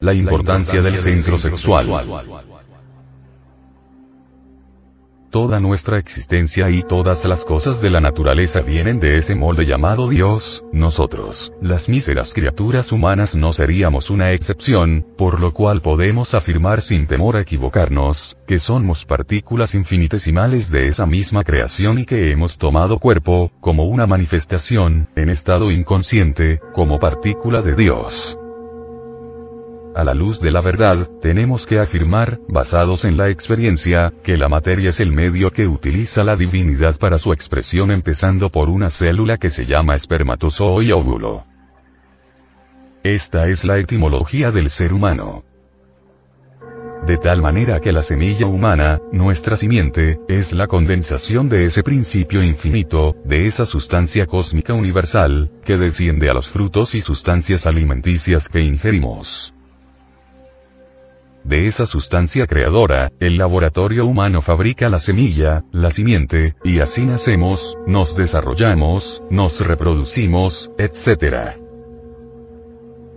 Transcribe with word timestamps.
La 0.00 0.14
importancia 0.14 0.80
del 0.80 0.94
centro 0.94 1.36
sexual. 1.38 1.88
Toda 5.28 5.58
nuestra 5.58 5.98
existencia 5.98 6.70
y 6.70 6.84
todas 6.84 7.24
las 7.24 7.44
cosas 7.44 7.80
de 7.80 7.90
la 7.90 8.00
naturaleza 8.00 8.60
vienen 8.60 9.00
de 9.00 9.16
ese 9.16 9.34
molde 9.34 9.66
llamado 9.66 10.08
Dios, 10.08 10.62
nosotros, 10.72 11.52
las 11.60 11.88
míseras 11.88 12.32
criaturas 12.32 12.92
humanas 12.92 13.34
no 13.34 13.52
seríamos 13.52 14.08
una 14.08 14.30
excepción, 14.30 15.04
por 15.16 15.40
lo 15.40 15.52
cual 15.52 15.82
podemos 15.82 16.32
afirmar 16.32 16.80
sin 16.80 17.08
temor 17.08 17.36
a 17.36 17.40
equivocarnos, 17.40 18.38
que 18.46 18.60
somos 18.60 19.04
partículas 19.04 19.74
infinitesimales 19.74 20.70
de 20.70 20.86
esa 20.86 21.06
misma 21.06 21.42
creación 21.42 21.98
y 21.98 22.06
que 22.06 22.30
hemos 22.30 22.56
tomado 22.56 23.00
cuerpo, 23.00 23.50
como 23.60 23.86
una 23.86 24.06
manifestación, 24.06 25.08
en 25.16 25.28
estado 25.28 25.72
inconsciente, 25.72 26.60
como 26.72 27.00
partícula 27.00 27.62
de 27.62 27.74
Dios 27.74 28.38
a 29.98 30.04
la 30.04 30.14
luz 30.14 30.38
de 30.38 30.52
la 30.52 30.60
verdad, 30.60 31.10
tenemos 31.20 31.66
que 31.66 31.80
afirmar, 31.80 32.38
basados 32.48 33.04
en 33.04 33.16
la 33.16 33.30
experiencia, 33.30 34.12
que 34.22 34.36
la 34.36 34.48
materia 34.48 34.90
es 34.90 35.00
el 35.00 35.10
medio 35.10 35.50
que 35.50 35.66
utiliza 35.66 36.22
la 36.22 36.36
divinidad 36.36 36.96
para 37.00 37.18
su 37.18 37.32
expresión 37.32 37.90
empezando 37.90 38.48
por 38.48 38.68
una 38.68 38.90
célula 38.90 39.38
que 39.38 39.50
se 39.50 39.66
llama 39.66 39.96
espermatozoo 39.96 40.82
y 40.82 40.92
óvulo. 40.92 41.42
Esta 43.02 43.48
es 43.48 43.64
la 43.64 43.78
etimología 43.78 44.52
del 44.52 44.70
ser 44.70 44.92
humano. 44.92 45.42
De 47.04 47.16
tal 47.16 47.42
manera 47.42 47.80
que 47.80 47.90
la 47.90 48.04
semilla 48.04 48.46
humana, 48.46 49.00
nuestra 49.10 49.56
simiente, 49.56 50.20
es 50.28 50.52
la 50.52 50.68
condensación 50.68 51.48
de 51.48 51.64
ese 51.64 51.82
principio 51.82 52.40
infinito, 52.44 53.16
de 53.24 53.46
esa 53.46 53.66
sustancia 53.66 54.26
cósmica 54.26 54.74
universal, 54.74 55.50
que 55.64 55.76
desciende 55.76 56.30
a 56.30 56.34
los 56.34 56.48
frutos 56.48 56.94
y 56.94 57.00
sustancias 57.00 57.66
alimenticias 57.66 58.48
que 58.48 58.60
ingerimos. 58.60 59.52
De 61.44 61.66
esa 61.66 61.86
sustancia 61.86 62.46
creadora, 62.46 63.10
el 63.20 63.38
laboratorio 63.38 64.06
humano 64.06 64.42
fabrica 64.42 64.88
la 64.88 64.98
semilla, 64.98 65.64
la 65.72 65.90
simiente, 65.90 66.54
y 66.64 66.80
así 66.80 67.04
nacemos, 67.04 67.76
nos 67.86 68.16
desarrollamos, 68.16 69.22
nos 69.30 69.60
reproducimos, 69.60 70.70
etc. 70.78 71.67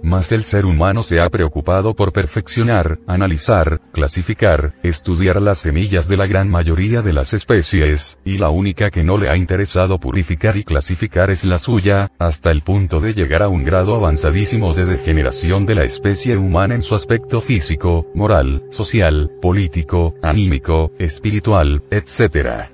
Mas 0.03 0.31
el 0.31 0.43
ser 0.43 0.65
humano 0.65 1.03
se 1.03 1.19
ha 1.19 1.29
preocupado 1.29 1.93
por 1.93 2.11
perfeccionar, 2.11 2.99
analizar, 3.07 3.79
clasificar, 3.91 4.73
estudiar 4.83 5.41
las 5.41 5.59
semillas 5.59 6.07
de 6.07 6.17
la 6.17 6.27
gran 6.27 6.49
mayoría 6.49 7.01
de 7.01 7.13
las 7.13 7.33
especies, 7.33 8.19
y 8.25 8.37
la 8.37 8.49
única 8.49 8.89
que 8.89 9.03
no 9.03 9.17
le 9.17 9.29
ha 9.29 9.37
interesado 9.37 9.99
purificar 9.99 10.57
y 10.57 10.63
clasificar 10.63 11.29
es 11.29 11.43
la 11.43 11.57
suya, 11.57 12.11
hasta 12.19 12.51
el 12.51 12.61
punto 12.61 12.99
de 12.99 13.13
llegar 13.13 13.43
a 13.43 13.49
un 13.49 13.63
grado 13.63 13.95
avanzadísimo 13.95 14.73
de 14.73 14.85
degeneración 14.85 15.65
de 15.65 15.75
la 15.75 15.83
especie 15.83 16.37
humana 16.37 16.75
en 16.75 16.81
su 16.81 16.95
aspecto 16.95 17.41
físico, 17.41 18.07
moral, 18.15 18.63
social, 18.71 19.29
político, 19.41 20.15
anímico, 20.21 20.91
espiritual, 20.97 21.83
etc. 21.91 22.70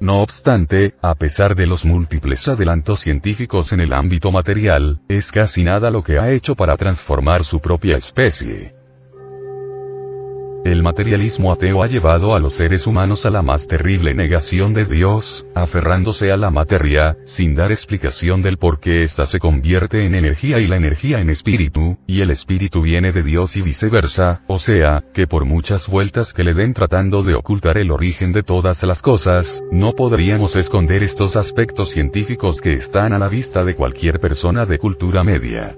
No 0.00 0.22
obstante, 0.22 0.94
a 1.02 1.14
pesar 1.14 1.54
de 1.54 1.66
los 1.66 1.84
múltiples 1.84 2.48
adelantos 2.48 3.00
científicos 3.00 3.74
en 3.74 3.80
el 3.80 3.92
ámbito 3.92 4.32
material, 4.32 5.02
es 5.08 5.30
casi 5.30 5.62
nada 5.62 5.90
lo 5.90 6.02
que 6.02 6.18
ha 6.18 6.30
hecho 6.30 6.54
para 6.54 6.78
transformar 6.78 7.44
su 7.44 7.60
propia 7.60 7.98
especie. 7.98 8.79
El 10.62 10.82
materialismo 10.82 11.52
ateo 11.52 11.82
ha 11.82 11.86
llevado 11.86 12.34
a 12.34 12.38
los 12.38 12.52
seres 12.52 12.86
humanos 12.86 13.24
a 13.24 13.30
la 13.30 13.40
más 13.40 13.66
terrible 13.66 14.12
negación 14.12 14.74
de 14.74 14.84
Dios, 14.84 15.46
aferrándose 15.54 16.30
a 16.32 16.36
la 16.36 16.50
materia, 16.50 17.16
sin 17.24 17.54
dar 17.54 17.72
explicación 17.72 18.42
del 18.42 18.58
por 18.58 18.78
qué 18.78 19.02
ésta 19.02 19.24
se 19.24 19.38
convierte 19.38 20.04
en 20.04 20.14
energía 20.14 20.58
y 20.58 20.66
la 20.66 20.76
energía 20.76 21.20
en 21.20 21.30
espíritu, 21.30 21.96
y 22.06 22.20
el 22.20 22.30
espíritu 22.30 22.82
viene 22.82 23.10
de 23.10 23.22
Dios 23.22 23.56
y 23.56 23.62
viceversa, 23.62 24.42
o 24.48 24.58
sea, 24.58 25.02
que 25.14 25.26
por 25.26 25.46
muchas 25.46 25.88
vueltas 25.88 26.34
que 26.34 26.44
le 26.44 26.52
den 26.52 26.74
tratando 26.74 27.22
de 27.22 27.36
ocultar 27.36 27.78
el 27.78 27.90
origen 27.90 28.32
de 28.32 28.42
todas 28.42 28.82
las 28.82 29.00
cosas, 29.00 29.64
no 29.72 29.92
podríamos 29.92 30.56
esconder 30.56 31.02
estos 31.02 31.36
aspectos 31.36 31.88
científicos 31.88 32.60
que 32.60 32.74
están 32.74 33.14
a 33.14 33.18
la 33.18 33.28
vista 33.28 33.64
de 33.64 33.76
cualquier 33.76 34.20
persona 34.20 34.66
de 34.66 34.78
cultura 34.78 35.24
media. 35.24 35.74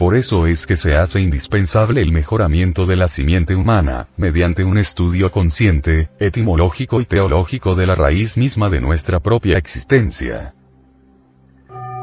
Por 0.00 0.14
eso 0.14 0.46
es 0.46 0.66
que 0.66 0.76
se 0.76 0.96
hace 0.96 1.20
indispensable 1.20 2.00
el 2.00 2.10
mejoramiento 2.10 2.86
de 2.86 2.96
la 2.96 3.06
simiente 3.06 3.54
humana, 3.54 4.08
mediante 4.16 4.64
un 4.64 4.78
estudio 4.78 5.30
consciente, 5.30 6.08
etimológico 6.18 7.02
y 7.02 7.04
teológico 7.04 7.74
de 7.74 7.86
la 7.86 7.96
raíz 7.96 8.38
misma 8.38 8.70
de 8.70 8.80
nuestra 8.80 9.20
propia 9.20 9.58
existencia. 9.58 10.54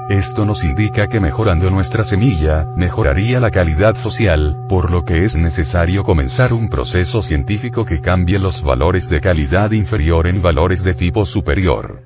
Esto 0.09 0.45
nos 0.45 0.63
indica 0.63 1.07
que 1.07 1.19
mejorando 1.19 1.71
nuestra 1.71 2.03
semilla, 2.03 2.67
mejoraría 2.77 3.39
la 3.39 3.49
calidad 3.49 3.95
social, 3.95 4.67
por 4.69 4.91
lo 4.91 5.03
que 5.03 5.23
es 5.23 5.35
necesario 5.35 6.03
comenzar 6.03 6.53
un 6.53 6.69
proceso 6.69 7.23
científico 7.23 7.83
que 7.83 7.99
cambie 7.99 8.37
los 8.37 8.61
valores 8.61 9.09
de 9.09 9.21
calidad 9.21 9.71
inferior 9.71 10.27
en 10.27 10.43
valores 10.43 10.83
de 10.83 10.93
tipo 10.93 11.25
superior. 11.25 12.03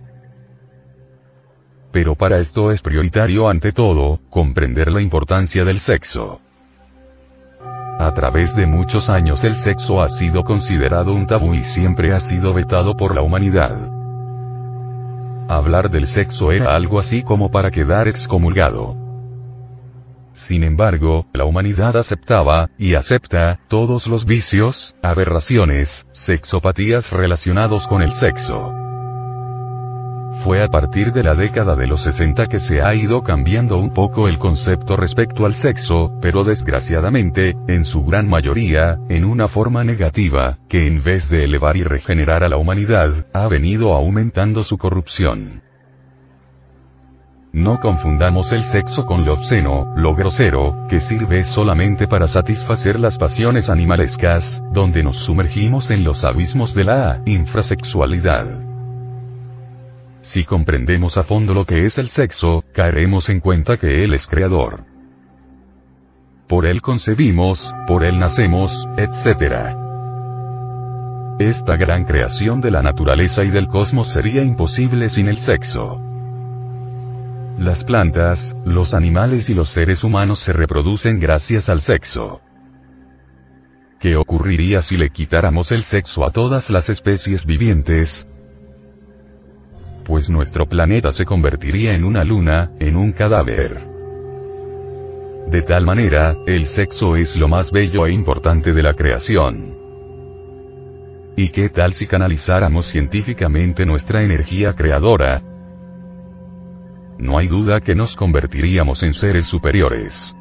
Pero 1.92 2.16
para 2.16 2.40
esto 2.40 2.72
es 2.72 2.82
prioritario 2.82 3.50
ante 3.50 3.72
todo, 3.72 4.20
comprender 4.30 4.92
la 4.92 5.02
importancia 5.02 5.66
del 5.66 5.80
sexo. 5.80 6.40
A 8.00 8.14
través 8.14 8.56
de 8.56 8.66
muchos 8.66 9.10
años 9.10 9.44
el 9.44 9.56
sexo 9.56 10.02
ha 10.02 10.10
sido 10.10 10.44
considerado 10.44 11.14
un 11.14 11.28
tabú 11.28 11.54
y 11.54 11.64
siempre 11.64 12.14
ha 12.14 12.20
sido 12.20 12.54
vetado 12.54 12.96
por 12.96 13.14
la 13.14 13.22
humanidad. 13.22 13.78
Hablar 15.48 15.90
del 15.92 16.08
sexo 16.08 16.52
era 16.52 16.76
algo 16.76 16.98
así 16.98 17.24
como 17.24 17.52
para 17.52 17.70
quedar 17.70 18.08
excomulgado. 18.08 18.96
Sin 20.34 20.64
embargo, 20.64 21.28
la 21.34 21.44
humanidad 21.46 21.98
aceptaba, 21.98 22.70
y 22.78 22.96
acepta, 22.96 23.60
todos 23.68 24.08
los 24.08 24.26
vicios, 24.26 24.96
aberraciones, 25.04 26.08
sexopatías 26.14 27.12
relacionados 27.12 27.88
con 27.88 28.02
el 28.02 28.14
sexo. 28.14 28.81
Fue 30.44 30.64
a 30.64 30.68
partir 30.68 31.12
de 31.14 31.22
la 31.22 31.36
década 31.36 31.76
de 31.76 31.86
los 31.86 32.02
60 32.02 32.48
que 32.48 32.60
se 32.60 32.82
ha 32.82 32.96
ido 32.96 33.22
cambiando 33.22 33.78
un 33.78 33.94
poco 33.94 34.28
el 34.28 34.40
concepto 34.40 34.96
respecto 34.96 35.46
al 35.46 35.54
sexo, 35.54 36.12
pero 36.20 36.44
desgraciadamente, 36.44 37.56
en 37.68 37.86
su 37.86 38.04
gran 38.04 38.28
mayoría, 38.28 38.98
en 39.08 39.24
una 39.24 39.48
forma 39.48 39.84
negativa, 39.84 40.58
que 40.68 40.88
en 40.88 41.04
vez 41.04 41.30
de 41.30 41.44
elevar 41.44 41.78
y 41.78 41.84
regenerar 41.84 42.44
a 42.44 42.50
la 42.50 42.58
humanidad, 42.58 43.28
ha 43.34 43.48
venido 43.48 43.94
aumentando 43.94 44.64
su 44.64 44.80
corrupción. 44.80 45.62
No 47.54 47.80
confundamos 47.80 48.52
el 48.52 48.64
sexo 48.64 49.06
con 49.06 49.26
lo 49.26 49.34
obsceno, 49.34 49.94
lo 49.96 50.16
grosero, 50.16 50.88
que 50.90 51.02
sirve 51.02 51.44
solamente 51.44 52.08
para 52.08 52.26
satisfacer 52.26 53.00
las 53.00 53.20
pasiones 53.20 53.70
animalescas, 53.70 54.64
donde 54.72 55.04
nos 55.04 55.18
sumergimos 55.18 55.92
en 55.92 56.04
los 56.04 56.24
abismos 56.24 56.74
de 56.74 56.86
la 56.86 57.22
infrasexualidad. 57.26 58.71
Si 60.22 60.46
comprendemos 60.46 61.18
a 61.18 61.24
fondo 61.24 61.54
lo 61.54 61.66
que 61.66 61.86
es 61.86 61.98
el 61.98 62.08
sexo, 62.08 62.64
caeremos 62.74 63.30
en 63.30 63.40
cuenta 63.40 63.78
que 63.78 64.04
Él 64.04 64.14
es 64.14 64.28
creador. 64.28 64.84
Por 66.48 66.68
Él 66.68 66.82
concebimos, 66.82 67.74
por 67.88 68.04
Él 68.04 68.20
nacemos, 68.20 68.88
etc. 68.98 69.76
Esta 71.40 71.76
gran 71.76 72.04
creación 72.06 72.62
de 72.62 72.70
la 72.70 72.84
naturaleza 72.84 73.44
y 73.44 73.50
del 73.50 73.68
cosmos 73.68 74.10
sería 74.10 74.44
imposible 74.44 75.10
sin 75.10 75.28
el 75.28 75.40
sexo. 75.40 76.00
Las 77.58 77.84
plantas, 77.84 78.56
los 78.64 78.94
animales 78.94 79.50
y 79.50 79.56
los 79.56 79.70
seres 79.70 80.04
humanos 80.04 80.40
se 80.40 80.54
reproducen 80.54 81.20
gracias 81.20 81.68
al 81.68 81.82
sexo. 81.82 82.42
¿Qué 84.00 84.16
ocurriría 84.16 84.82
si 84.82 84.98
le 84.98 85.10
quitáramos 85.10 85.72
el 85.72 85.84
sexo 85.84 86.26
a 86.26 86.32
todas 86.32 86.70
las 86.70 86.90
especies 86.90 87.46
vivientes, 87.46 88.28
pues 90.12 90.30
nuestro 90.30 90.66
planeta 90.66 91.10
se 91.12 91.24
convertiría 91.24 91.94
en 91.94 92.04
una 92.04 92.26
luna, 92.26 92.74
en 92.82 92.98
un 92.98 93.14
cadáver. 93.14 93.82
De 95.48 95.62
tal 95.62 95.86
manera, 95.86 96.36
el 96.46 96.68
sexo 96.68 97.16
es 97.16 97.38
lo 97.38 97.48
más 97.48 97.72
bello 97.72 98.06
e 98.06 98.12
importante 98.12 98.74
de 98.74 98.84
la 98.84 98.94
creación. 98.94 99.74
¿Y 101.38 101.48
qué 101.48 101.70
tal 101.70 101.94
si 101.94 102.08
canalizáramos 102.08 102.88
científicamente 102.88 103.86
nuestra 103.86 104.22
energía 104.22 104.74
creadora? 104.74 105.42
No 107.18 107.38
hay 107.38 107.48
duda 107.48 107.80
que 107.80 107.96
nos 107.96 108.18
convertiríamos 108.18 109.04
en 109.04 109.14
seres 109.14 109.46
superiores. 109.46 110.36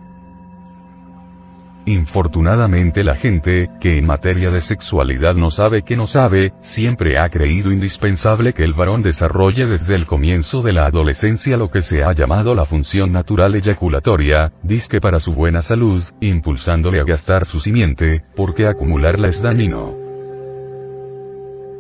Infortunadamente 1.87 3.03
la 3.03 3.15
gente, 3.15 3.71
que 3.81 3.99
en 3.99 4.07
materia 4.07 4.51
de 4.51 4.61
sexualidad 4.61 5.35
no 5.35 5.51
sabe 5.51 5.83
que 5.83 5.97
no 5.97 6.07
sabe, 6.07 6.53
siempre 6.61 7.19
ha 7.19 7.29
creído 7.31 7.73
indispensable 7.73 8.53
que 8.53 8.65
el 8.65 8.75
varón 8.75 9.03
desarrolle 9.03 9.67
desde 9.67 9.95
el 9.95 10.07
comienzo 10.07 10.61
de 10.61 10.75
la 10.75 10.87
adolescencia 10.87 11.57
lo 11.57 11.71
que 11.71 11.81
se 11.81 12.05
ha 12.05 12.13
llamado 12.13 12.55
la 12.55 12.67
función 12.67 13.13
natural 13.13 13.55
eyaculatoria, 13.55 14.53
disque 14.63 15.01
para 15.01 15.21
su 15.21 15.33
buena 15.33 15.63
salud, 15.63 16.05
impulsándole 16.21 17.01
a 17.01 17.05
gastar 17.05 17.47
su 17.47 17.61
simiente, 17.61 18.25
porque 18.37 18.67
acumularla 18.67 19.29
es 19.29 19.43
dañino. 19.43 19.97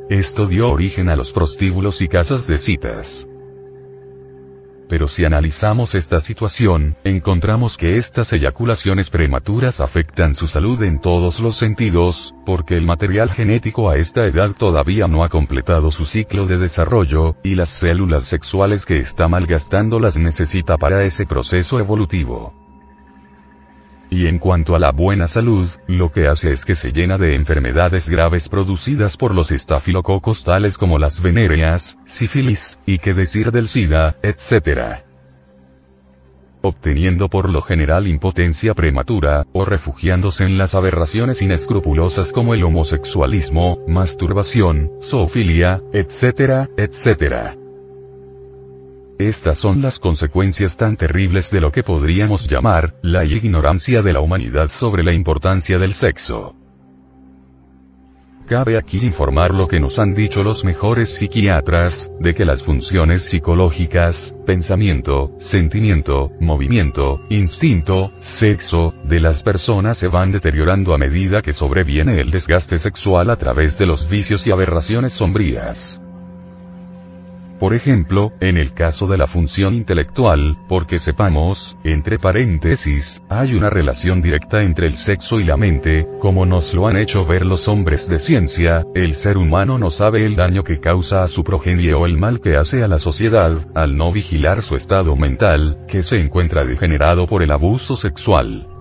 Esto 0.09 0.47
dio 0.47 0.69
origen 0.71 1.09
a 1.09 1.15
los 1.15 1.31
prostíbulos 1.31 2.03
y 2.03 2.09
casas 2.09 2.47
de 2.47 2.59
citas. 2.59 3.30
Pero 4.91 5.07
si 5.07 5.25
analizamos 5.25 5.95
esta 5.95 6.19
situación, 6.19 6.97
encontramos 7.05 7.77
que 7.77 7.97
estas 7.97 8.33
eyaculaciones 8.33 9.09
prematuras 9.09 9.81
afectan 9.81 10.35
su 10.35 10.49
salud 10.49 10.83
en 10.83 11.01
todos 11.01 11.39
los 11.39 11.55
sentidos, 11.55 12.35
porque 12.45 12.75
el 12.75 12.87
material 12.87 13.31
genético 13.31 13.89
a 13.89 13.97
esta 13.97 14.27
edad 14.27 14.51
todavía 14.59 15.07
no 15.07 15.23
ha 15.23 15.29
completado 15.29 15.93
su 15.93 16.07
ciclo 16.07 16.49
de 16.49 16.59
desarrollo, 16.59 17.37
y 17.45 17.55
las 17.55 17.69
células 17.69 18.25
sexuales 18.25 18.85
que 18.85 18.99
está 18.99 19.29
malgastando 19.29 20.01
las 20.01 20.17
necesita 20.17 20.77
para 20.77 21.05
ese 21.05 21.25
proceso 21.25 21.79
evolutivo. 21.79 22.53
Y 24.11 24.27
en 24.27 24.41
cuanto 24.41 24.75
a 24.75 24.81
la 24.81 24.91
buena 24.91 25.29
salud, 25.29 25.71
lo 25.87 26.11
que 26.11 26.27
hace 26.27 26.51
es 26.51 26.65
que 26.65 26.75
se 26.75 26.93
llena 26.93 27.17
de 27.17 27.37
enfermedades 27.37 28.09
graves 28.09 28.49
producidas 28.49 29.17
por 29.17 29.33
los 29.33 29.53
estafilococos 29.53 30.43
tales 30.43 30.77
como 30.77 30.99
las 30.99 31.23
venéreas, 31.23 31.97
sífilis, 32.07 32.81
y 32.87 32.99
que 32.99 33.15
decir 33.15 33.53
del 33.53 33.69
SIDA, 33.69 34.17
etc. 34.25 35.05
Obteniendo 36.61 37.29
por 37.29 37.49
lo 37.51 37.63
general 37.63 38.09
impotencia 38.09 38.75
prematura, 38.75 39.47
o 39.53 39.65
refugiándose 39.65 40.43
en 40.43 40.59
las 40.59 40.75
aberraciones 40.75 41.41
inescrupulosas 41.41 42.33
como 42.33 42.55
el 42.55 42.65
homosexualismo, 42.65 43.79
masturbación, 43.87 44.91
zoofilia, 45.01 45.83
etc., 45.93 46.69
etc. 46.77 47.70
Estas 49.21 49.59
son 49.59 49.83
las 49.83 49.99
consecuencias 49.99 50.79
tan 50.79 50.97
terribles 50.97 51.51
de 51.51 51.61
lo 51.61 51.71
que 51.71 51.83
podríamos 51.83 52.49
llamar, 52.49 52.95
la 53.03 53.23
ignorancia 53.27 54.01
de 54.01 54.15
la 54.15 54.21
humanidad 54.21 54.69
sobre 54.69 55.05
la 55.05 55.13
importancia 55.13 55.79
del 55.79 55.93
sexo. 55.93 56.55
Cabe 58.47 58.79
aquí 58.79 58.97
informar 58.97 59.55
lo 59.55 59.69
que 59.69 59.79
nos 59.79 59.99
han 59.99 60.15
dicho 60.15 60.43
los 60.43 60.65
mejores 60.65 61.11
psiquiatras, 61.11 62.11
de 62.19 62.35
que 62.35 62.47
las 62.47 62.63
funciones 62.63 63.21
psicológicas, 63.21 64.35
pensamiento, 64.47 65.35
sentimiento, 65.39 66.31
movimiento, 66.41 67.21
instinto, 67.29 68.13
sexo, 68.21 68.95
de 69.05 69.21
las 69.21 69.43
personas 69.43 69.99
se 69.99 70.09
van 70.09 70.33
deteriorando 70.33 70.95
a 70.95 70.99
medida 70.99 71.43
que 71.43 71.53
sobreviene 71.53 72.23
el 72.23 72.31
desgaste 72.31 72.79
sexual 72.79 73.29
a 73.29 73.37
través 73.37 73.77
de 73.77 73.85
los 73.85 74.09
vicios 74.09 74.47
y 74.47 74.51
aberraciones 74.51 75.13
sombrías. 75.13 76.01
Por 77.61 77.75
ejemplo, 77.75 78.31
en 78.41 78.57
el 78.57 78.73
caso 78.73 79.07
de 79.07 79.19
la 79.19 79.27
función 79.27 79.75
intelectual, 79.75 80.57
porque 80.67 80.99
sepamos, 80.99 81.77
entre 81.85 82.19
paréntesis, 82.19 83.23
hay 83.29 83.53
una 83.55 83.69
relación 83.69 84.23
directa 84.23 84.63
entre 84.63 84.87
el 84.87 84.97
sexo 84.97 85.39
y 85.39 85.45
la 85.45 85.59
mente, 85.59 86.09
como 86.21 86.47
nos 86.47 86.73
lo 86.73 86.89
han 86.89 86.97
hecho 86.97 87.27
ver 87.27 87.45
los 87.45 87.69
hombres 87.69 88.09
de 88.09 88.19
ciencia, 88.19 88.87
el 88.95 89.15
ser 89.15 89.37
humano 89.37 89.77
no 89.77 89.91
sabe 89.91 90.25
el 90.25 90.37
daño 90.37 90.65
que 90.65 90.81
causa 90.81 91.23
a 91.23 91.29
su 91.29 91.45
progenie 91.45 91.93
o 91.93 92.07
el 92.07 92.17
mal 92.17 92.41
que 92.41 92.57
hace 92.57 92.83
a 92.83 92.89
la 92.89 92.97
sociedad, 92.97 93.61
al 93.75 93.95
no 93.95 94.11
vigilar 94.11 94.63
su 94.63 94.75
estado 94.75 95.15
mental, 95.15 95.85
que 95.87 96.03
se 96.03 96.17
encuentra 96.17 96.65
degenerado 96.65 97.27
por 97.27 97.43
el 97.43 97.51
abuso 97.51 97.95
sexual. 97.95 98.80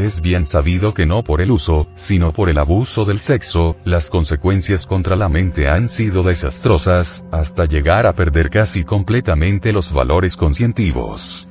Es 0.00 0.22
bien 0.22 0.46
sabido 0.46 0.94
que 0.94 1.04
no 1.04 1.22
por 1.22 1.42
el 1.42 1.50
uso, 1.50 1.86
sino 1.94 2.32
por 2.32 2.48
el 2.48 2.56
abuso 2.56 3.04
del 3.04 3.18
sexo, 3.18 3.76
las 3.84 4.08
consecuencias 4.08 4.86
contra 4.86 5.14
la 5.14 5.28
mente 5.28 5.68
han 5.68 5.90
sido 5.90 6.22
desastrosas, 6.22 7.22
hasta 7.30 7.66
llegar 7.66 8.06
a 8.06 8.14
perder 8.14 8.48
casi 8.48 8.82
completamente 8.82 9.74
los 9.74 9.92
valores 9.92 10.38
conscientivos. 10.38 11.46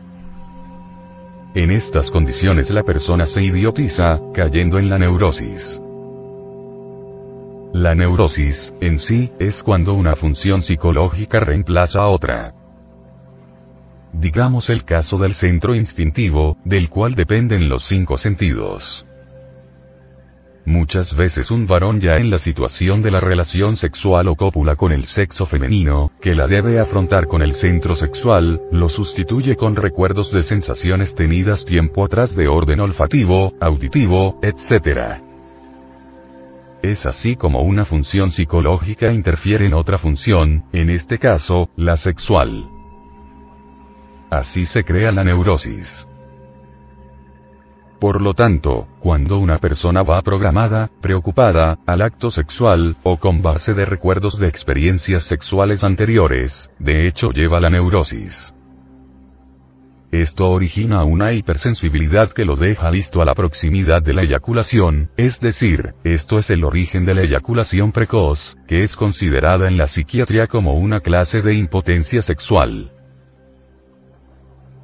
En 1.53 1.69
estas 1.69 2.09
condiciones 2.09 2.71
la 2.71 2.81
persona 2.81 3.27
se 3.27 3.43
idiotiza, 3.43 4.19
cayendo 4.33 4.79
en 4.79 4.89
la 4.89 4.97
neurosis. 4.97 5.79
La 7.71 7.93
neurosis, 7.93 8.73
en 8.81 8.97
sí, 8.97 9.31
es 9.37 9.61
cuando 9.61 9.93
una 9.93 10.15
función 10.15 10.63
psicológica 10.63 11.39
reemplaza 11.39 11.99
a 11.99 12.07
otra. 12.07 12.58
Digamos 14.13 14.69
el 14.69 14.83
caso 14.83 15.17
del 15.17 15.33
centro 15.33 15.75
instintivo, 15.75 16.57
del 16.65 16.89
cual 16.89 17.15
dependen 17.15 17.69
los 17.69 17.83
cinco 17.83 18.17
sentidos. 18.17 19.05
Muchas 20.65 21.15
veces 21.15 21.49
un 21.49 21.65
varón 21.65 21.99
ya 21.99 22.17
en 22.17 22.29
la 22.29 22.37
situación 22.37 23.01
de 23.01 23.09
la 23.09 23.19
relación 23.19 23.75
sexual 23.75 24.27
o 24.27 24.35
cópula 24.35 24.75
con 24.75 24.91
el 24.91 25.05
sexo 25.05 25.45
femenino, 25.45 26.11
que 26.21 26.35
la 26.35 26.47
debe 26.47 26.79
afrontar 26.79 27.27
con 27.27 27.41
el 27.41 27.53
centro 27.55 27.95
sexual, 27.95 28.61
lo 28.71 28.87
sustituye 28.87 29.55
con 29.55 29.75
recuerdos 29.75 30.31
de 30.31 30.43
sensaciones 30.43 31.15
tenidas 31.15 31.65
tiempo 31.65 32.05
atrás 32.05 32.35
de 32.35 32.47
orden 32.47 32.81
olfativo, 32.81 33.53
auditivo, 33.59 34.39
etc. 34.43 35.21
Es 36.83 37.05
así 37.05 37.35
como 37.35 37.61
una 37.61 37.83
función 37.83 38.29
psicológica 38.29 39.11
interfiere 39.11 39.65
en 39.65 39.73
otra 39.73 39.97
función, 39.97 40.65
en 40.71 40.91
este 40.91 41.17
caso, 41.17 41.69
la 41.77 41.97
sexual. 41.97 42.78
Así 44.29 44.65
se 44.65 44.83
crea 44.83 45.11
la 45.11 45.23
neurosis. 45.23 46.07
Por 47.99 48.21
lo 48.21 48.33
tanto, 48.33 48.87
cuando 49.01 49.39
una 49.39 49.57
persona 49.57 50.03
va 50.03 50.21
programada, 50.21 50.89
preocupada, 51.01 51.79
al 51.85 52.01
acto 52.01 52.31
sexual, 52.31 52.95
o 53.03 53.17
con 53.17 53.41
base 53.41 53.73
de 53.73 53.85
recuerdos 53.85 54.39
de 54.39 54.47
experiencias 54.47 55.23
sexuales 55.23 55.83
anteriores, 55.83 56.71
de 56.79 57.07
hecho 57.07 57.31
lleva 57.31 57.59
la 57.59 57.69
neurosis. 57.69 58.53
Esto 60.11 60.49
origina 60.49 61.03
una 61.03 61.33
hipersensibilidad 61.33 62.31
que 62.31 62.45
lo 62.45 62.55
deja 62.55 62.89
listo 62.89 63.21
a 63.21 63.25
la 63.25 63.35
proximidad 63.35 64.01
de 64.01 64.13
la 64.13 64.23
eyaculación, 64.23 65.11
es 65.17 65.39
decir, 65.39 65.93
esto 66.03 66.39
es 66.39 66.49
el 66.49 66.63
origen 66.63 67.05
de 67.05 67.15
la 67.15 67.23
eyaculación 67.23 67.91
precoz, 67.91 68.55
que 68.67 68.81
es 68.81 68.95
considerada 68.95 69.67
en 69.67 69.77
la 69.77 69.87
psiquiatría 69.87 70.47
como 70.47 70.75
una 70.75 71.01
clase 71.01 71.41
de 71.41 71.53
impotencia 71.53 72.21
sexual. 72.21 72.91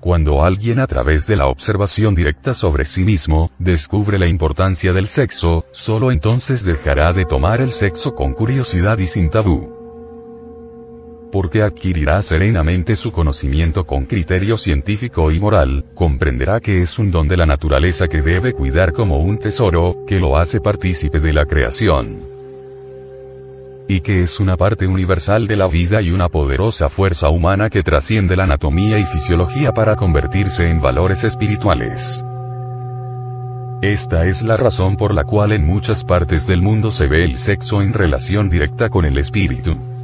Cuando 0.05 0.43
alguien 0.43 0.79
a 0.79 0.85
través 0.85 1.25
de 1.25 1.35
la 1.35 1.47
observación 1.47 2.13
directa 2.13 2.53
sobre 2.53 2.85
sí 2.85 3.03
mismo, 3.03 3.49
descubre 3.57 4.19
la 4.19 4.27
importancia 4.27 4.93
del 4.93 5.07
sexo, 5.07 5.65
solo 5.71 6.11
entonces 6.11 6.63
dejará 6.63 7.11
de 7.11 7.25
tomar 7.25 7.59
el 7.59 7.71
sexo 7.71 8.13
con 8.13 8.33
curiosidad 8.33 8.99
y 8.99 9.07
sin 9.07 9.31
tabú. 9.31 9.67
Porque 11.31 11.63
adquirirá 11.63 12.21
serenamente 12.21 12.95
su 12.95 13.11
conocimiento 13.11 13.87
con 13.87 14.05
criterio 14.05 14.57
científico 14.57 15.31
y 15.31 15.39
moral, 15.39 15.85
comprenderá 15.95 16.59
que 16.59 16.81
es 16.81 16.99
un 16.99 17.09
don 17.09 17.27
de 17.27 17.37
la 17.37 17.47
naturaleza 17.47 18.07
que 18.07 18.21
debe 18.21 18.53
cuidar 18.53 18.93
como 18.93 19.17
un 19.17 19.39
tesoro, 19.39 20.05
que 20.05 20.19
lo 20.19 20.37
hace 20.37 20.61
partícipe 20.61 21.19
de 21.19 21.33
la 21.33 21.47
creación 21.47 22.34
y 23.87 24.01
que 24.01 24.21
es 24.21 24.39
una 24.39 24.57
parte 24.57 24.87
universal 24.87 25.47
de 25.47 25.55
la 25.55 25.67
vida 25.67 26.01
y 26.01 26.11
una 26.11 26.29
poderosa 26.29 26.89
fuerza 26.89 27.29
humana 27.29 27.69
que 27.69 27.83
trasciende 27.83 28.35
la 28.35 28.43
anatomía 28.43 28.97
y 28.97 29.05
fisiología 29.05 29.71
para 29.71 29.95
convertirse 29.95 30.67
en 30.67 30.81
valores 30.81 31.23
espirituales. 31.23 32.03
Esta 33.81 34.25
es 34.25 34.41
la 34.41 34.57
razón 34.57 34.95
por 34.95 35.13
la 35.13 35.23
cual 35.23 35.51
en 35.51 35.65
muchas 35.65 36.03
partes 36.03 36.47
del 36.47 36.61
mundo 36.61 36.91
se 36.91 37.07
ve 37.07 37.23
el 37.23 37.37
sexo 37.37 37.81
en 37.81 37.93
relación 37.93 38.49
directa 38.49 38.89
con 38.89 39.05
el 39.05 39.17
espíritu. 39.17 39.94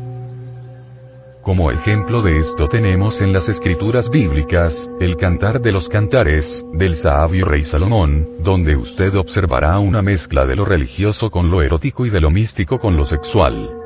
Como 1.41 1.71
ejemplo 1.71 2.21
de 2.21 2.37
esto 2.37 2.67
tenemos 2.67 3.19
en 3.19 3.33
las 3.33 3.49
escrituras 3.49 4.11
bíblicas, 4.11 4.87
el 4.99 5.17
Cantar 5.17 5.59
de 5.59 5.71
los 5.71 5.89
Cantares, 5.89 6.63
del 6.73 6.95
sabio 6.95 7.45
rey 7.45 7.63
Salomón, 7.63 8.29
donde 8.43 8.75
usted 8.75 9.15
observará 9.15 9.79
una 9.79 10.03
mezcla 10.03 10.45
de 10.45 10.55
lo 10.55 10.65
religioso 10.65 11.31
con 11.31 11.49
lo 11.49 11.63
erótico 11.63 12.05
y 12.05 12.11
de 12.11 12.21
lo 12.21 12.29
místico 12.29 12.77
con 12.77 12.95
lo 12.95 13.05
sexual. 13.05 13.80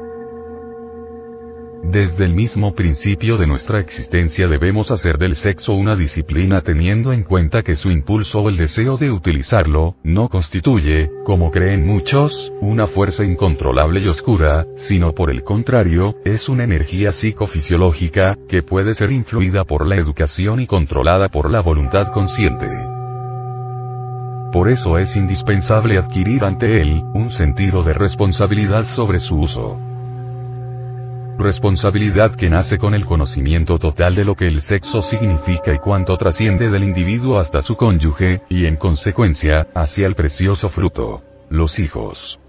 Desde 1.91 2.25
el 2.25 2.33
mismo 2.33 2.73
principio 2.73 3.37
de 3.37 3.45
nuestra 3.45 3.79
existencia 3.79 4.47
debemos 4.47 4.89
hacer 4.89 5.19
del 5.19 5.35
sexo 5.35 5.75
una 5.75 5.95
disciplina 5.95 6.61
teniendo 6.61 7.13
en 7.13 7.23
cuenta 7.23 7.61
que 7.61 7.75
su 7.75 7.91
impulso 7.91 8.39
o 8.39 8.49
el 8.49 8.57
deseo 8.57 8.97
de 8.97 9.11
utilizarlo, 9.11 9.95
no 10.03 10.27
constituye, 10.27 11.11
como 11.23 11.51
creen 11.51 11.85
muchos, 11.85 12.51
una 12.59 12.87
fuerza 12.87 13.23
incontrolable 13.23 13.99
y 13.99 14.07
oscura, 14.07 14.65
sino 14.75 15.13
por 15.13 15.29
el 15.29 15.43
contrario, 15.43 16.15
es 16.25 16.49
una 16.49 16.63
energía 16.63 17.11
psicofisiológica, 17.11 18.35
que 18.49 18.63
puede 18.63 18.95
ser 18.95 19.11
influida 19.11 19.63
por 19.63 19.85
la 19.85 19.95
educación 19.95 20.61
y 20.61 20.67
controlada 20.67 21.29
por 21.29 21.51
la 21.51 21.61
voluntad 21.61 22.11
consciente. 22.11 22.67
Por 24.51 24.69
eso 24.69 24.97
es 24.97 25.15
indispensable 25.15 25.99
adquirir 25.99 26.45
ante 26.45 26.81
él, 26.81 27.03
un 27.13 27.29
sentido 27.29 27.83
de 27.83 27.93
responsabilidad 27.93 28.85
sobre 28.85 29.19
su 29.19 29.35
uso 29.37 29.94
responsabilidad 31.37 32.35
que 32.35 32.49
nace 32.49 32.77
con 32.77 32.93
el 32.93 33.05
conocimiento 33.05 33.77
total 33.77 34.15
de 34.15 34.25
lo 34.25 34.35
que 34.35 34.47
el 34.47 34.61
sexo 34.61 35.01
significa 35.01 35.73
y 35.73 35.79
cuánto 35.79 36.17
trasciende 36.17 36.69
del 36.69 36.83
individuo 36.83 37.39
hasta 37.39 37.61
su 37.61 37.75
cónyuge, 37.75 38.41
y 38.49 38.65
en 38.65 38.77
consecuencia, 38.77 39.67
hacia 39.73 40.07
el 40.07 40.15
precioso 40.15 40.69
fruto, 40.69 41.23
los 41.49 41.79
hijos. 41.79 42.39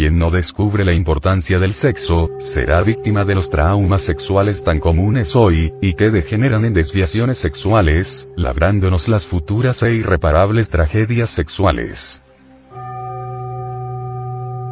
Quien 0.00 0.18
no 0.18 0.30
descubre 0.30 0.82
la 0.82 0.94
importancia 0.94 1.58
del 1.58 1.74
sexo, 1.74 2.30
será 2.38 2.82
víctima 2.82 3.26
de 3.26 3.34
los 3.34 3.50
traumas 3.50 4.00
sexuales 4.00 4.64
tan 4.64 4.80
comunes 4.80 5.36
hoy, 5.36 5.74
y 5.82 5.92
que 5.92 6.08
degeneran 6.10 6.64
en 6.64 6.72
desviaciones 6.72 7.36
sexuales, 7.36 8.26
labrándonos 8.34 9.08
las 9.08 9.26
futuras 9.26 9.82
e 9.82 9.92
irreparables 9.92 10.70
tragedias 10.70 11.28
sexuales. 11.28 12.22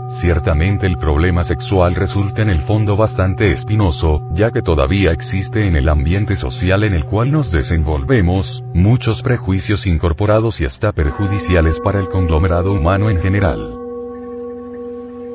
Ciertamente 0.09 0.87
el 0.87 0.97
problema 0.97 1.45
sexual 1.45 1.95
resulta 1.95 2.41
en 2.41 2.49
el 2.49 2.63
fondo 2.63 2.97
bastante 2.97 3.51
espinoso, 3.51 4.23
ya 4.33 4.51
que 4.51 4.63
todavía 4.63 5.13
existe 5.13 5.67
en 5.67 5.77
el 5.77 5.91
ambiente 5.91 6.37
social 6.37 6.85
en 6.85 6.95
el 6.95 7.05
cual 7.05 7.33
nos 7.33 7.53
desenvolvemos, 7.53 8.65
muchos 8.73 9.21
prejuicios 9.21 9.87
incorporados 9.87 10.63
y 10.63 10.65
hasta 10.65 10.93
perjudiciales 10.93 11.81
para 11.81 12.01
el 12.01 12.09
conglomerado 12.09 12.73
humano 12.73 13.11
en 13.11 13.21
general. 13.21 13.78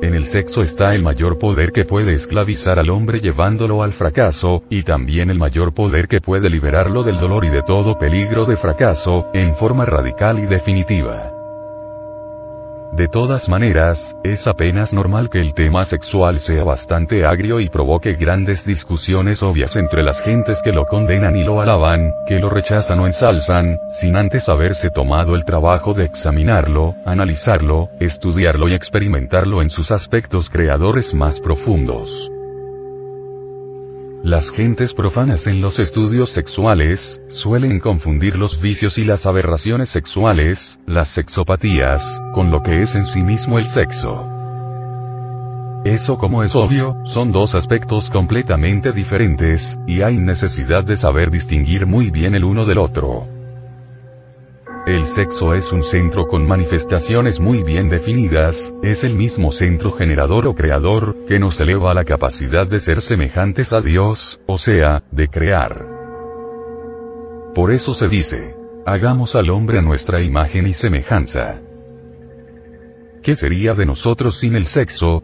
En 0.04 0.12
el 0.14 0.26
sexo 0.26 0.60
está 0.60 0.94
el 0.94 1.02
mayor 1.02 1.38
poder 1.38 1.72
que 1.72 1.86
puede 1.86 2.12
esclavizar 2.12 2.78
al 2.78 2.90
hombre 2.90 3.20
llevándolo 3.20 3.82
al 3.82 3.94
fracaso, 3.94 4.62
y 4.68 4.82
también 4.82 5.30
el 5.30 5.38
mayor 5.38 5.72
poder 5.72 6.08
que 6.08 6.20
puede 6.20 6.50
liberarlo 6.50 7.02
del 7.02 7.18
dolor 7.18 7.46
y 7.46 7.48
de 7.48 7.62
todo 7.62 7.96
peligro 7.96 8.44
de 8.44 8.58
fracaso, 8.58 9.30
en 9.32 9.54
forma 9.54 9.86
radical 9.86 10.38
y 10.40 10.44
definitiva. 10.44 11.33
De 12.96 13.08
todas 13.08 13.48
maneras, 13.48 14.14
es 14.22 14.46
apenas 14.46 14.92
normal 14.92 15.28
que 15.28 15.40
el 15.40 15.52
tema 15.52 15.84
sexual 15.84 16.38
sea 16.38 16.62
bastante 16.62 17.26
agrio 17.26 17.58
y 17.58 17.68
provoque 17.68 18.14
grandes 18.14 18.64
discusiones 18.64 19.42
obvias 19.42 19.74
entre 19.74 20.04
las 20.04 20.22
gentes 20.22 20.62
que 20.62 20.70
lo 20.70 20.86
condenan 20.86 21.34
y 21.34 21.42
lo 21.42 21.60
alaban, 21.60 22.12
que 22.28 22.38
lo 22.38 22.50
rechazan 22.50 23.00
o 23.00 23.06
ensalzan, 23.06 23.78
sin 23.88 24.16
antes 24.16 24.48
haberse 24.48 24.90
tomado 24.90 25.34
el 25.34 25.44
trabajo 25.44 25.92
de 25.92 26.04
examinarlo, 26.04 26.94
analizarlo, 27.04 27.88
estudiarlo 27.98 28.68
y 28.68 28.74
experimentarlo 28.74 29.60
en 29.60 29.70
sus 29.70 29.90
aspectos 29.90 30.48
creadores 30.48 31.16
más 31.16 31.40
profundos. 31.40 32.30
Las 34.34 34.50
gentes 34.50 34.94
profanas 34.94 35.46
en 35.46 35.60
los 35.60 35.78
estudios 35.78 36.30
sexuales, 36.30 37.22
suelen 37.30 37.78
confundir 37.78 38.36
los 38.36 38.60
vicios 38.60 38.98
y 38.98 39.04
las 39.04 39.26
aberraciones 39.26 39.90
sexuales, 39.90 40.80
las 40.88 41.06
sexopatías, 41.06 42.20
con 42.32 42.50
lo 42.50 42.60
que 42.60 42.80
es 42.80 42.96
en 42.96 43.06
sí 43.06 43.22
mismo 43.22 43.60
el 43.60 43.68
sexo. 43.68 44.28
Eso 45.84 46.18
como 46.18 46.42
es 46.42 46.56
obvio, 46.56 46.96
son 47.04 47.30
dos 47.30 47.54
aspectos 47.54 48.10
completamente 48.10 48.90
diferentes, 48.90 49.78
y 49.86 50.02
hay 50.02 50.16
necesidad 50.16 50.82
de 50.82 50.96
saber 50.96 51.30
distinguir 51.30 51.86
muy 51.86 52.10
bien 52.10 52.34
el 52.34 52.42
uno 52.42 52.66
del 52.66 52.78
otro. 52.78 53.33
El 54.86 55.06
sexo 55.06 55.54
es 55.54 55.72
un 55.72 55.82
centro 55.82 56.26
con 56.26 56.46
manifestaciones 56.46 57.40
muy 57.40 57.62
bien 57.62 57.88
definidas, 57.88 58.74
es 58.82 59.02
el 59.02 59.14
mismo 59.14 59.50
centro 59.50 59.92
generador 59.92 60.46
o 60.46 60.54
creador, 60.54 61.24
que 61.26 61.38
nos 61.38 61.58
eleva 61.58 61.90
a 61.90 61.94
la 61.94 62.04
capacidad 62.04 62.66
de 62.66 62.78
ser 62.80 63.00
semejantes 63.00 63.72
a 63.72 63.80
Dios, 63.80 64.40
o 64.46 64.58
sea, 64.58 65.02
de 65.10 65.28
crear. 65.28 65.86
Por 67.54 67.70
eso 67.70 67.94
se 67.94 68.08
dice, 68.08 68.56
hagamos 68.84 69.34
al 69.36 69.48
hombre 69.48 69.78
a 69.78 69.82
nuestra 69.82 70.20
imagen 70.20 70.66
y 70.66 70.74
semejanza. 70.74 71.62
¿Qué 73.22 73.36
sería 73.36 73.72
de 73.72 73.86
nosotros 73.86 74.38
sin 74.38 74.54
el 74.54 74.66
sexo? 74.66 75.22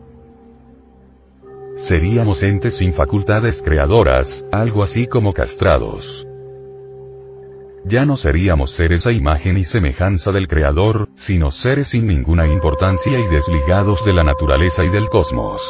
Seríamos 1.76 2.42
entes 2.42 2.78
sin 2.78 2.94
facultades 2.94 3.60
creadoras, 3.62 4.42
algo 4.52 4.82
así 4.82 5.06
como 5.06 5.34
castrados. 5.34 6.26
Ya 7.84 8.04
no 8.04 8.16
seríamos 8.16 8.72
seres 8.72 9.06
a 9.06 9.12
imagen 9.12 9.56
y 9.56 9.64
semejanza 9.64 10.32
del 10.32 10.48
Creador, 10.48 11.08
sino 11.14 11.50
seres 11.50 11.88
sin 11.88 12.06
ninguna 12.06 12.46
importancia 12.46 13.18
y 13.18 13.26
desligados 13.26 14.04
de 14.04 14.12
la 14.12 14.22
naturaleza 14.22 14.84
y 14.84 14.90
del 14.90 15.08
cosmos. 15.08 15.62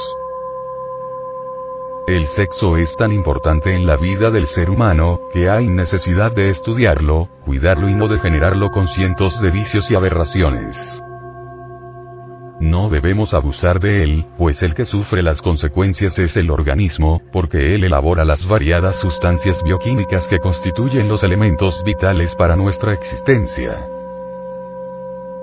El 2.08 2.26
sexo 2.26 2.76
es 2.76 2.96
tan 2.96 3.12
importante 3.12 3.72
en 3.72 3.86
la 3.86 3.96
vida 3.96 4.32
del 4.32 4.46
ser 4.46 4.70
humano, 4.70 5.20
que 5.32 5.48
hay 5.48 5.68
necesidad 5.68 6.32
de 6.32 6.48
estudiarlo, 6.48 7.28
cuidarlo 7.44 7.88
y 7.88 7.94
no 7.94 8.08
degenerarlo 8.08 8.70
con 8.70 8.88
cientos 8.88 9.40
de 9.40 9.50
vicios 9.50 9.88
y 9.92 9.94
aberraciones. 9.94 11.00
No 12.60 12.90
debemos 12.90 13.32
abusar 13.32 13.80
de 13.80 14.04
él, 14.04 14.26
pues 14.36 14.62
el 14.62 14.74
que 14.74 14.84
sufre 14.84 15.22
las 15.22 15.40
consecuencias 15.40 16.18
es 16.18 16.36
el 16.36 16.50
organismo, 16.50 17.22
porque 17.32 17.74
él 17.74 17.84
elabora 17.84 18.26
las 18.26 18.46
variadas 18.46 18.96
sustancias 18.96 19.62
bioquímicas 19.62 20.28
que 20.28 20.40
constituyen 20.40 21.08
los 21.08 21.24
elementos 21.24 21.82
vitales 21.84 22.34
para 22.34 22.56
nuestra 22.56 22.92
existencia. 22.92 23.88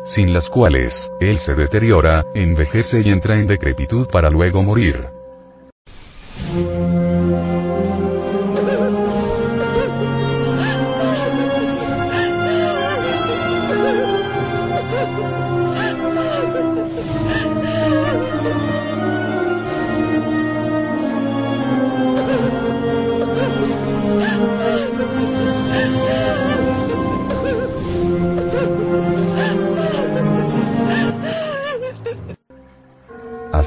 Sin 0.03 0.31
las 0.31 0.47
cuales, 0.47 1.12
él 1.19 1.39
se 1.39 1.55
deteriora, 1.55 2.24
envejece 2.36 3.01
y 3.03 3.09
entra 3.09 3.36
en 3.36 3.47
decrepitud 3.47 4.07
para 4.12 4.29
luego 4.29 4.62
morir. 4.62 5.16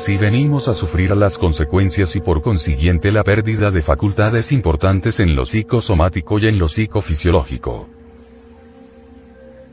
Así 0.00 0.16
venimos 0.16 0.66
a 0.66 0.72
sufrir 0.72 1.14
las 1.14 1.36
consecuencias 1.36 2.16
y 2.16 2.20
por 2.20 2.40
consiguiente 2.40 3.12
la 3.12 3.22
pérdida 3.22 3.70
de 3.70 3.82
facultades 3.82 4.50
importantes 4.50 5.20
en 5.20 5.36
lo 5.36 5.44
psicosomático 5.44 6.38
y 6.38 6.46
en 6.46 6.58
lo 6.58 6.68
psicofisiológico. 6.68 7.86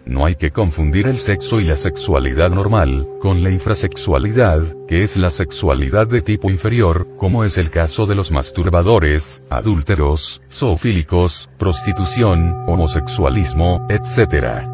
No 0.05 0.25
hay 0.25 0.35
que 0.35 0.51
confundir 0.51 1.07
el 1.07 1.17
sexo 1.17 1.61
y 1.61 1.63
la 1.63 1.77
sexualidad 1.77 2.49
normal, 2.49 3.07
con 3.21 3.41
la 3.41 3.51
infrasexualidad, 3.51 4.75
que 4.85 5.01
es 5.03 5.15
la 5.15 5.29
sexualidad 5.29 6.07
de 6.07 6.21
tipo 6.21 6.49
inferior, 6.49 7.07
como 7.15 7.45
es 7.45 7.57
el 7.57 7.69
caso 7.69 8.05
de 8.05 8.15
los 8.15 8.29
masturbadores, 8.29 9.41
adúlteros, 9.49 10.41
zoofílicos, 10.49 11.47
prostitución, 11.57 12.65
homosexualismo, 12.67 13.87
etc. 13.89 14.67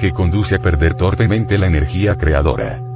Que 0.00 0.10
conduce 0.10 0.56
a 0.56 0.58
perder 0.58 0.94
torpemente 0.94 1.58
la 1.58 1.68
energía 1.68 2.16
creadora. 2.16 2.93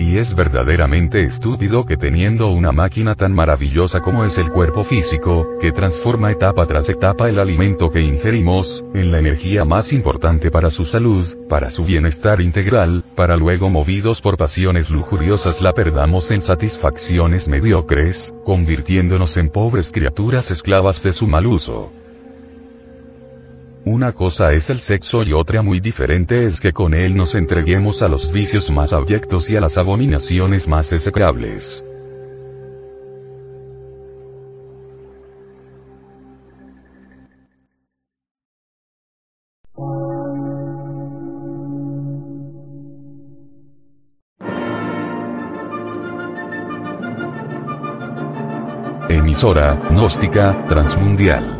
Y 0.00 0.16
es 0.16 0.34
verdaderamente 0.34 1.22
estúpido 1.24 1.84
que 1.84 1.98
teniendo 1.98 2.48
una 2.48 2.72
máquina 2.72 3.14
tan 3.16 3.34
maravillosa 3.34 4.00
como 4.00 4.24
es 4.24 4.38
el 4.38 4.48
cuerpo 4.48 4.82
físico, 4.82 5.46
que 5.60 5.72
transforma 5.72 6.32
etapa 6.32 6.64
tras 6.64 6.88
etapa 6.88 7.28
el 7.28 7.38
alimento 7.38 7.90
que 7.90 8.00
ingerimos, 8.00 8.82
en 8.94 9.12
la 9.12 9.18
energía 9.18 9.66
más 9.66 9.92
importante 9.92 10.50
para 10.50 10.70
su 10.70 10.86
salud, 10.86 11.26
para 11.50 11.68
su 11.68 11.84
bienestar 11.84 12.40
integral, 12.40 13.04
para 13.14 13.36
luego 13.36 13.68
movidos 13.68 14.22
por 14.22 14.38
pasiones 14.38 14.88
lujuriosas 14.88 15.60
la 15.60 15.74
perdamos 15.74 16.30
en 16.30 16.40
satisfacciones 16.40 17.46
mediocres, 17.46 18.32
convirtiéndonos 18.42 19.36
en 19.36 19.50
pobres 19.50 19.92
criaturas 19.92 20.50
esclavas 20.50 21.02
de 21.02 21.12
su 21.12 21.26
mal 21.26 21.46
uso. 21.46 21.92
Una 24.00 24.12
cosa 24.12 24.54
es 24.54 24.70
el 24.70 24.80
sexo 24.80 25.22
y 25.24 25.34
otra 25.34 25.60
muy 25.60 25.78
diferente 25.78 26.42
es 26.44 26.58
que 26.58 26.72
con 26.72 26.94
él 26.94 27.14
nos 27.14 27.34
entreguemos 27.34 28.00
a 28.00 28.08
los 28.08 28.32
vicios 28.32 28.70
más 28.70 28.94
abyectos 28.94 29.50
y 29.50 29.56
a 29.56 29.60
las 29.60 29.76
abominaciones 29.76 30.66
más 30.66 30.90
execrables. 30.94 31.84
Emisora, 49.10 49.78
gnóstica, 49.90 50.64
transmundial 50.68 51.59